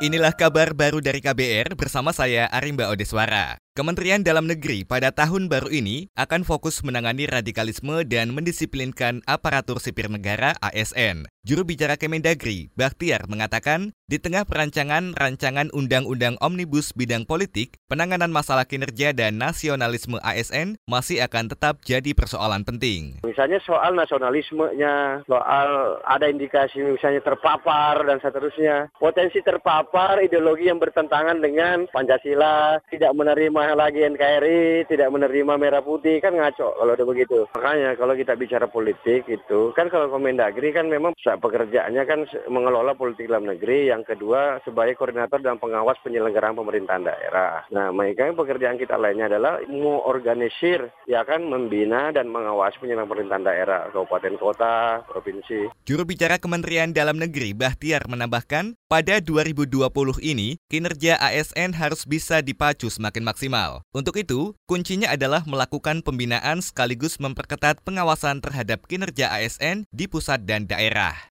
Inilah 0.00 0.32
kabar 0.32 0.72
baru 0.72 1.04
dari 1.04 1.20
KBR 1.20 1.76
bersama 1.76 2.08
saya 2.16 2.48
Arimba 2.48 2.88
Odeswara. 2.88 3.60
Kementerian 3.70 4.26
Dalam 4.26 4.50
Negeri 4.50 4.82
pada 4.82 5.14
tahun 5.14 5.46
baru 5.46 5.70
ini 5.70 6.10
akan 6.18 6.42
fokus 6.42 6.82
menangani 6.82 7.30
radikalisme 7.30 8.02
dan 8.02 8.34
mendisiplinkan 8.34 9.22
aparatur 9.30 9.78
sipil 9.78 10.10
negara 10.10 10.58
ASN. 10.58 11.30
Juru 11.46 11.62
bicara 11.62 11.94
Kemendagri, 11.94 12.68
Baktiar, 12.74 13.30
mengatakan 13.30 13.94
di 14.10 14.18
tengah 14.18 14.42
perancangan 14.42 15.14
rancangan 15.14 15.70
Undang-Undang 15.70 16.36
Omnibus 16.42 16.90
bidang 16.92 17.24
politik, 17.24 17.78
penanganan 17.86 18.34
masalah 18.34 18.66
kinerja 18.66 19.14
dan 19.14 19.38
nasionalisme 19.38 20.18
ASN 20.18 20.76
masih 20.90 21.22
akan 21.22 21.54
tetap 21.54 21.78
jadi 21.86 22.10
persoalan 22.10 22.66
penting. 22.66 23.22
Misalnya 23.22 23.62
soal 23.62 23.94
nasionalismenya, 23.94 25.24
soal 25.30 26.02
ada 26.10 26.26
indikasi 26.26 26.82
misalnya 26.82 27.22
terpapar 27.22 28.02
dan 28.02 28.18
seterusnya. 28.18 28.90
Potensi 28.98 29.38
terpapar 29.40 30.20
ideologi 30.20 30.66
yang 30.66 30.82
bertentangan 30.82 31.38
dengan 31.38 31.86
Pancasila, 31.88 32.82
tidak 32.90 33.14
menerima 33.14 33.59
lagi 33.76 34.00
NKRI, 34.00 34.88
tidak 34.88 35.12
menerima 35.12 35.60
merah 35.60 35.84
putih, 35.84 36.16
kan 36.24 36.32
ngaco 36.32 36.80
kalau 36.80 36.92
udah 36.96 37.08
begitu. 37.08 37.44
Makanya 37.52 37.98
kalau 38.00 38.16
kita 38.16 38.32
bicara 38.38 38.64
politik 38.64 39.28
itu, 39.28 39.74
kan 39.76 39.92
kalau 39.92 40.08
Kemendagri 40.08 40.72
kan 40.72 40.88
memang 40.88 41.12
pekerjaannya 41.18 42.02
kan 42.08 42.24
mengelola 42.48 42.96
politik 42.96 43.28
dalam 43.28 43.44
negeri, 43.44 43.92
yang 43.92 44.06
kedua 44.06 44.64
sebagai 44.64 44.96
koordinator 44.96 45.44
dan 45.44 45.60
pengawas 45.60 46.00
penyelenggaraan 46.00 46.56
pemerintahan 46.56 47.04
daerah. 47.04 47.66
Nah, 47.68 47.92
mereka 47.92 48.32
pekerjaan 48.32 48.80
kita 48.80 48.96
lainnya 48.96 49.28
adalah 49.28 49.60
mengorganisir, 49.68 50.88
ya 51.04 51.26
kan 51.28 51.44
membina 51.44 52.14
dan 52.14 52.32
mengawasi 52.32 52.80
penyelenggaraan 52.80 53.12
pemerintahan 53.12 53.44
daerah, 53.44 53.80
kabupaten 53.92 54.34
kota, 54.38 55.02
provinsi. 55.10 55.68
Juru 55.84 56.06
bicara 56.06 56.38
Kementerian 56.38 56.94
Dalam 56.94 57.18
Negeri 57.18 57.52
Bahtiar 57.52 58.06
menambahkan, 58.06 58.78
pada 58.86 59.18
2020 59.18 59.90
ini 60.22 60.56
kinerja 60.70 61.18
ASN 61.18 61.74
harus 61.74 62.06
bisa 62.06 62.38
dipacu 62.38 62.86
semakin 62.86 63.26
maksimal. 63.26 63.49
Untuk 63.90 64.14
itu, 64.16 64.54
kuncinya 64.70 65.10
adalah 65.10 65.42
melakukan 65.42 66.06
pembinaan 66.06 66.62
sekaligus 66.62 67.18
memperketat 67.18 67.82
pengawasan 67.82 68.38
terhadap 68.38 68.86
kinerja 68.86 69.30
ASN 69.34 69.90
di 69.90 70.06
pusat 70.06 70.46
dan 70.46 70.70
daerah. 70.70 71.29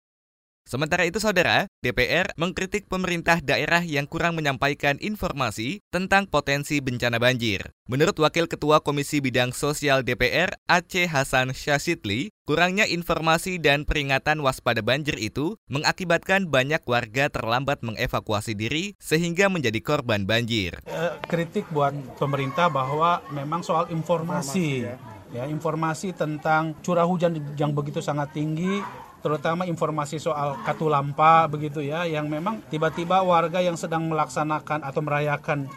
Sementara 0.70 1.02
itu, 1.10 1.18
saudara, 1.18 1.66
DPR 1.82 2.30
mengkritik 2.38 2.86
pemerintah 2.86 3.42
daerah 3.42 3.82
yang 3.82 4.06
kurang 4.06 4.38
menyampaikan 4.38 5.02
informasi 5.02 5.82
tentang 5.90 6.30
potensi 6.30 6.78
bencana 6.78 7.18
banjir. 7.18 7.74
Menurut 7.90 8.14
Wakil 8.22 8.46
Ketua 8.46 8.78
Komisi 8.78 9.18
Bidang 9.18 9.50
Sosial 9.50 10.06
DPR, 10.06 10.54
Aceh 10.70 11.10
Hasan 11.10 11.58
Syashidli, 11.58 12.30
kurangnya 12.46 12.86
informasi 12.86 13.58
dan 13.58 13.82
peringatan 13.82 14.46
waspada 14.46 14.86
banjir 14.86 15.18
itu 15.18 15.58
mengakibatkan 15.74 16.46
banyak 16.46 16.86
warga 16.86 17.34
terlambat 17.34 17.82
mengevakuasi 17.82 18.54
diri 18.54 18.94
sehingga 19.02 19.50
menjadi 19.50 19.82
korban 19.82 20.30
banjir. 20.30 20.86
Eh, 20.86 21.14
kritik 21.26 21.66
buat 21.74 21.98
pemerintah 22.22 22.70
bahwa 22.70 23.26
memang 23.34 23.66
soal 23.66 23.90
informasi, 23.90 24.86
informasi 24.86 24.86
ya. 24.86 25.19
Ya 25.30 25.46
informasi 25.46 26.14
tentang 26.18 26.78
curah 26.82 27.06
hujan 27.06 27.38
yang 27.56 27.72
begitu 27.74 28.02
sangat 28.02 28.34
tinggi 28.34 28.82
terutama 29.20 29.68
informasi 29.68 30.16
soal 30.16 30.56
katulampa 30.64 31.44
begitu 31.52 31.84
ya 31.84 32.08
yang 32.08 32.32
memang 32.32 32.64
tiba-tiba 32.72 33.20
warga 33.20 33.60
yang 33.60 33.76
sedang 33.76 34.08
melaksanakan 34.08 34.80
atau 34.80 35.02
merayakan 35.04 35.68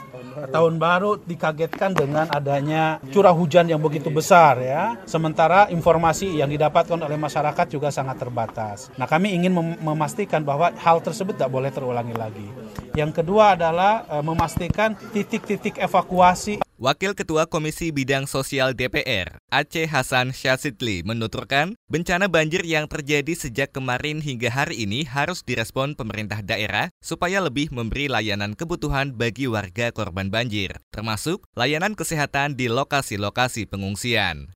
tahun 0.49 0.81
baru 0.81 1.21
dikagetkan 1.23 1.93
dengan 1.93 2.27
adanya 2.31 3.03
curah 3.13 3.35
hujan 3.35 3.69
yang 3.69 3.83
begitu 3.83 4.09
besar 4.09 4.63
ya. 4.63 4.97
Sementara 5.05 5.69
informasi 5.69 6.39
yang 6.39 6.49
didapatkan 6.49 6.97
oleh 6.97 7.19
masyarakat 7.19 7.67
juga 7.69 7.93
sangat 7.93 8.17
terbatas. 8.23 8.89
Nah, 8.97 9.05
kami 9.05 9.35
ingin 9.37 9.53
mem 9.53 9.69
memastikan 9.83 10.41
bahwa 10.47 10.73
hal 10.79 11.03
tersebut 11.05 11.37
tidak 11.37 11.53
boleh 11.53 11.71
terulangi 11.75 12.15
lagi. 12.17 12.47
Yang 12.93 13.25
kedua 13.25 13.57
adalah 13.57 14.05
e, 14.05 14.17
memastikan 14.21 14.93
titik-titik 15.17 15.81
evakuasi 15.81 16.61
Wakil 16.83 17.15
Ketua 17.15 17.47
Komisi 17.47 17.95
Bidang 17.95 18.27
Sosial 18.27 18.75
DPR, 18.75 19.39
Aceh 19.55 19.87
Hasan 19.87 20.35
Syazidli, 20.35 21.07
menuturkan 21.07 21.79
bencana 21.87 22.27
banjir 22.27 22.67
yang 22.67 22.91
terjadi 22.91 23.39
sejak 23.39 23.71
kemarin 23.71 24.19
hingga 24.19 24.51
hari 24.51 24.83
ini 24.83 25.07
harus 25.07 25.47
direspon 25.47 25.95
pemerintah 25.95 26.43
daerah 26.43 26.91
supaya 26.99 27.39
lebih 27.39 27.71
memberi 27.71 28.11
layanan 28.11 28.59
kebutuhan 28.59 29.15
bagi 29.15 29.47
warga 29.47 29.95
korban 29.95 30.27
banjir, 30.27 30.75
termasuk 30.91 31.47
layanan 31.55 31.95
kesehatan 31.95 32.59
di 32.59 32.67
lokasi-lokasi 32.67 33.71
pengungsian. 33.71 34.51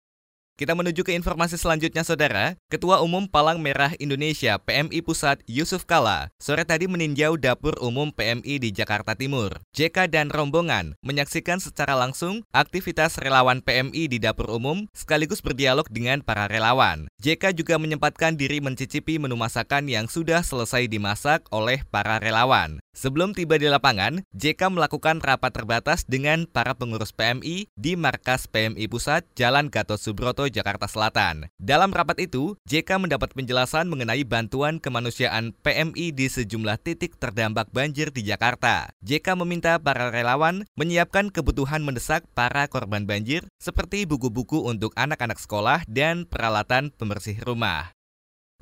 Kita 0.56 0.72
menuju 0.72 1.05
ke 1.05 1.12
informasi 1.12 1.61
selanjutnya, 1.61 2.00
Saudara. 2.00 2.56
Ketua 2.72 3.05
Umum 3.05 3.28
Palang 3.28 3.61
Merah 3.61 3.93
Indonesia 4.00 4.56
PMI 4.56 5.05
Pusat 5.05 5.44
Yusuf 5.44 5.84
Kala 5.84 6.33
sore 6.41 6.65
tadi 6.65 6.89
meninjau 6.89 7.37
dapur 7.37 7.77
umum 7.77 8.09
PMI 8.09 8.65
di 8.65 8.72
Jakarta 8.72 9.12
Timur. 9.12 9.61
JK 9.77 10.09
dan 10.09 10.33
rombongan 10.33 10.97
menyaksikan 11.05 11.61
secara 11.61 11.93
langsung 11.93 12.41
aktivitas 12.56 13.21
relawan 13.21 13.61
PMI 13.61 14.09
di 14.09 14.16
dapur 14.16 14.49
umum 14.49 14.89
sekaligus 14.97 15.45
berdialog 15.45 15.84
dengan 15.93 16.25
para 16.25 16.49
relawan. 16.49 17.05
JK 17.21 17.53
juga 17.53 17.77
menyempatkan 17.77 18.41
diri 18.41 18.65
mencicipi 18.65 19.21
menu 19.21 19.37
masakan 19.37 19.93
yang 19.93 20.09
sudah 20.09 20.41
selesai 20.41 20.89
dimasak 20.89 21.45
oleh 21.53 21.84
para 21.93 22.16
relawan. 22.16 22.81
Sebelum 22.97 23.37
tiba 23.37 23.61
di 23.61 23.69
lapangan, 23.69 24.25
JK 24.33 24.72
melakukan 24.72 25.21
rapat 25.21 25.53
terbatas 25.53 26.09
dengan 26.09 26.49
para 26.49 26.72
pengurus 26.72 27.12
PMI 27.12 27.69
di 27.77 27.93
markas 27.93 28.49
PMI 28.49 28.89
Pusat 28.89 29.28
Jalan 29.37 29.69
Gatot 29.69 30.00
Subroto, 30.00 30.46
Jakarta 30.53 30.84
Selatan. 30.84 31.49
Dalam 31.57 31.91
rapat 31.91 32.23
itu, 32.23 32.55
JK 32.69 33.03
mendapat 33.03 33.33
penjelasan 33.33 33.89
mengenai 33.89 34.23
bantuan 34.29 34.79
kemanusiaan 34.79 35.57
PMI 35.65 36.12
di 36.12 36.27
sejumlah 36.29 36.77
titik 36.84 37.17
terdampak 37.17 37.73
banjir 37.73 38.12
di 38.12 38.23
Jakarta. 38.23 38.93
JK 39.01 39.41
meminta 39.41 39.81
para 39.81 40.12
relawan 40.12 40.69
menyiapkan 40.77 41.33
kebutuhan 41.33 41.81
mendesak 41.81 42.29
para 42.37 42.69
korban 42.69 43.09
banjir 43.09 43.49
seperti 43.57 44.05
buku-buku 44.05 44.62
untuk 44.62 44.93
anak-anak 44.95 45.41
sekolah 45.41 45.83
dan 45.89 46.29
peralatan 46.29 46.93
pembersih 46.93 47.41
rumah. 47.41 47.96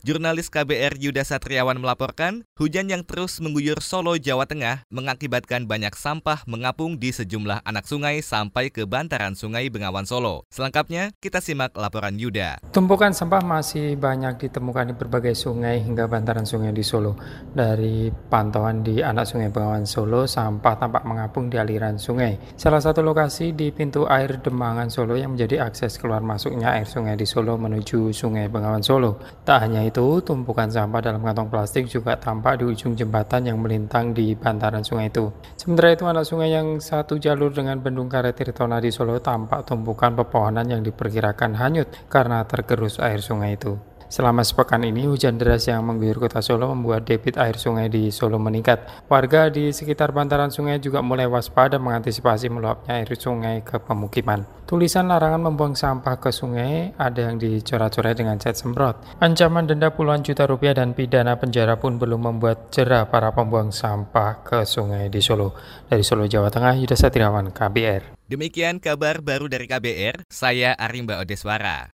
Jurnalis 0.05 0.53
KBR 0.53 1.01
Yuda 1.01 1.25
Satriawan 1.25 1.81
melaporkan, 1.81 2.45
hujan 2.61 2.93
yang 2.93 3.09
terus 3.09 3.41
mengguyur 3.41 3.81
Solo, 3.81 4.21
Jawa 4.21 4.45
Tengah 4.45 4.85
mengakibatkan 4.93 5.65
banyak 5.65 5.97
sampah 5.97 6.45
mengapung 6.45 7.01
di 7.01 7.09
sejumlah 7.09 7.65
anak 7.65 7.89
sungai 7.89 8.21
sampai 8.21 8.69
ke 8.69 8.85
bantaran 8.85 9.33
sungai 9.33 9.73
Bengawan 9.73 10.05
Solo. 10.05 10.45
Selengkapnya, 10.53 11.17
kita 11.25 11.41
simak 11.41 11.73
laporan 11.73 12.21
Yuda. 12.21 12.61
Tumpukan 12.69 13.17
sampah 13.17 13.41
masih 13.41 13.97
banyak 13.97 14.45
ditemukan 14.45 14.93
di 14.93 14.95
berbagai 15.01 15.33
sungai 15.33 15.81
hingga 15.81 16.05
bantaran 16.05 16.45
sungai 16.45 16.77
di 16.77 16.85
Solo. 16.85 17.17
Dari 17.57 18.13
pantauan 18.29 18.85
di 18.85 19.01
anak 19.01 19.25
sungai 19.25 19.49
Bengawan 19.49 19.89
Solo, 19.89 20.29
sampah 20.29 20.85
tampak 20.85 21.09
mengapung 21.09 21.49
di 21.49 21.57
aliran 21.57 21.97
sungai. 21.97 22.37
Salah 22.61 22.85
satu 22.85 23.01
lokasi 23.01 23.57
di 23.57 23.73
pintu 23.73 24.05
air 24.05 24.37
Demangan 24.37 24.93
Solo 24.93 25.17
yang 25.17 25.33
menjadi 25.33 25.65
akses 25.65 25.97
keluar 25.97 26.21
masuknya 26.21 26.77
air 26.77 26.85
sungai 26.85 27.17
di 27.17 27.25
Solo 27.25 27.57
menuju 27.57 28.13
sungai 28.13 28.53
Bengawan 28.53 28.85
Solo. 28.85 29.17
Tak 29.49 29.65
hanya 29.65 29.94
itu, 29.94 29.94
itu, 29.95 30.19
tumpukan 30.27 30.67
sampah 30.67 30.99
dalam 30.99 31.23
kantong 31.23 31.47
plastik 31.47 31.87
juga 31.87 32.19
tampak 32.19 32.59
di 32.59 32.67
ujung 32.67 32.99
jembatan 32.99 33.47
yang 33.47 33.63
melintang 33.63 34.11
di 34.11 34.35
bantaran 34.35 34.83
sungai 34.83 35.07
itu. 35.07 35.31
Sementara 35.55 35.95
itu, 35.95 36.03
anak 36.11 36.27
sungai 36.27 36.51
yang 36.51 36.83
satu 36.83 37.15
jalur 37.23 37.55
dengan 37.55 37.79
bendung 37.79 38.11
karet 38.11 38.35
Tirtona 38.35 38.83
di 38.83 38.91
Solo 38.91 39.23
tampak 39.23 39.63
tumpukan 39.63 40.19
pepohonan 40.19 40.67
yang 40.67 40.83
diperkirakan 40.83 41.55
hanyut 41.55 41.87
karena 42.11 42.43
tergerus 42.43 42.99
air 42.99 43.23
sungai 43.23 43.55
itu. 43.55 43.94
Selama 44.15 44.47
sepekan 44.47 44.79
ini, 44.87 45.11
hujan 45.11 45.43
deras 45.43 45.67
yang 45.67 45.83
mengguyur 45.91 46.23
kota 46.23 46.39
Solo 46.39 46.71
membuat 46.71 47.03
debit 47.03 47.35
air 47.35 47.59
sungai 47.59 47.91
di 47.91 48.15
Solo 48.15 48.39
meningkat. 48.39 49.11
Warga 49.11 49.51
di 49.51 49.75
sekitar 49.75 50.15
bantaran 50.15 50.55
sungai 50.55 50.79
juga 50.79 51.03
mulai 51.03 51.27
waspada 51.27 51.83
mengantisipasi 51.83 52.47
meluapnya 52.47 53.03
air 53.03 53.11
sungai 53.19 53.67
ke 53.67 53.83
pemukiman. 53.83 54.47
Tulisan 54.71 55.11
larangan 55.11 55.51
membuang 55.51 55.75
sampah 55.75 56.23
ke 56.23 56.31
sungai 56.31 56.95
ada 56.95 57.27
yang 57.27 57.43
dicoret-coret 57.43 58.15
dengan 58.15 58.39
cat 58.39 58.55
semprot. 58.55 59.19
Ancaman 59.19 59.67
denda 59.67 59.91
puluhan 59.91 60.23
juta 60.23 60.47
rupiah 60.47 60.79
dan 60.79 60.95
pidana 60.95 61.35
penjara 61.35 61.75
pun 61.83 61.99
belum 61.99 62.39
membuat 62.39 62.71
jerah 62.71 63.11
para 63.11 63.35
pembuang 63.35 63.75
sampah 63.75 64.47
ke 64.47 64.63
sungai 64.63 65.11
di 65.11 65.19
Solo. 65.19 65.59
Dari 65.91 66.07
Solo, 66.07 66.31
Jawa 66.31 66.55
Tengah, 66.55 66.79
Yuda 66.79 66.95
Satriawan, 66.95 67.51
KBR. 67.51 68.15
Demikian 68.31 68.79
kabar 68.79 69.19
baru 69.27 69.51
dari 69.51 69.67
KBR, 69.67 70.23
saya 70.31 70.79
Arimba 70.79 71.19
Odeswara. 71.19 71.94